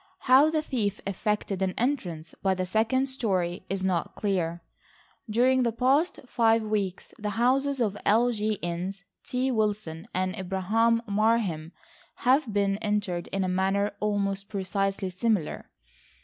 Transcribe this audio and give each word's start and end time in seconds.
How 0.21 0.49
the 0.49 0.63
thief 0.63 0.99
effected 1.05 1.61
an 1.61 1.75
entrance 1.77 2.33
by 2.41 2.55
the 2.55 2.65
second 2.65 3.05
story 3.07 3.67
is 3.69 3.83
not 3.83 4.15
clear. 4.15 4.63
During 5.29 5.61
the 5.61 5.71
past 5.71 6.21
five 6.25 6.63
weeks 6.63 7.13
the 7.19 7.29
houses 7.37 7.79
of 7.79 7.95
L. 8.03 8.31
G. 8.31 8.53
Innes, 8.63 9.03
T. 9.23 9.51
Wilson 9.51 10.07
and 10.11 10.33
Abraham 10.35 11.03
Marheim 11.07 11.71
have 12.25 12.51
been 12.51 12.79
entered 12.79 13.27
in 13.27 13.43
a 13.43 13.47
manner 13.47 13.91
almost 14.01 14.49
precisely 14.49 15.11
similar. 15.11 15.69